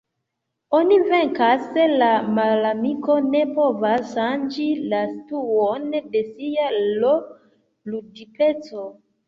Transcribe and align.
Oni 0.75 0.95
venkas 1.09 1.67
se 1.75 1.83
la 2.03 2.07
malamiko 2.37 3.19
ne 3.35 3.43
povas 3.59 4.09
ŝanĝi 4.15 4.67
la 4.95 5.05
situon 5.13 5.87
de 6.17 6.25
sia 6.33 6.69
L-ludpeco. 6.81 8.91